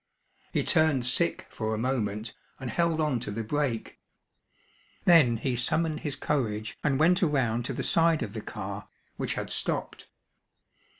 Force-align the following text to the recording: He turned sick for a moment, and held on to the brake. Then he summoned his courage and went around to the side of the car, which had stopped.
He 0.51 0.63
turned 0.63 1.05
sick 1.05 1.45
for 1.51 1.75
a 1.75 1.77
moment, 1.77 2.33
and 2.59 2.71
held 2.71 2.99
on 2.99 3.19
to 3.19 3.29
the 3.29 3.43
brake. 3.43 3.99
Then 5.05 5.37
he 5.37 5.55
summoned 5.55 5.99
his 5.99 6.15
courage 6.15 6.75
and 6.83 6.97
went 6.97 7.21
around 7.21 7.65
to 7.65 7.73
the 7.73 7.83
side 7.83 8.23
of 8.23 8.33
the 8.33 8.41
car, 8.41 8.87
which 9.17 9.35
had 9.35 9.51
stopped. 9.51 10.07